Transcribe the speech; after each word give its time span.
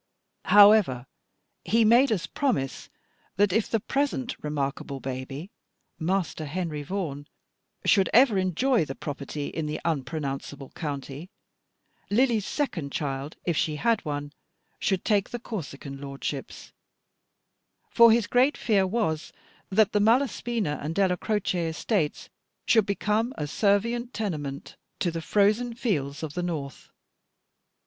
However, 0.45 1.05
he 1.63 1.85
made 1.85 2.11
us 2.11 2.25
promise 2.25 2.89
that 3.35 3.53
if 3.53 3.69
the 3.69 3.79
present 3.79 4.35
remarkable 4.43 4.99
baby, 4.99 5.51
Master 5.99 6.45
Henry 6.47 6.81
Vaughan, 6.81 7.27
should 7.85 8.09
ever 8.11 8.39
enjoy 8.39 8.83
the 8.83 8.95
property 8.95 9.49
in 9.49 9.67
the 9.67 9.79
unpronounceable 9.85 10.71
county, 10.71 11.29
Lily's 12.09 12.47
second 12.47 12.91
child, 12.91 13.35
if 13.45 13.55
she 13.55 13.75
had 13.75 14.03
one, 14.03 14.33
should 14.79 15.05
take 15.05 15.29
the 15.29 15.37
Corsican 15.37 16.01
lordships; 16.01 16.71
for 17.91 18.11
his 18.11 18.25
great 18.25 18.57
fear 18.57 18.87
was, 18.87 19.31
that 19.69 19.91
the 19.91 19.99
Malaspina 20.01 20.79
and 20.81 20.95
Della 20.95 21.15
Croce 21.15 21.67
estates 21.67 22.27
should 22.65 22.87
become 22.87 23.35
a 23.37 23.43
servient 23.43 24.13
tenement 24.13 24.77
to 24.97 25.11
the 25.11 25.21
frozen 25.21 25.75
fields 25.75 26.23
of 26.23 26.33
the 26.33 26.41
North. 26.41 26.89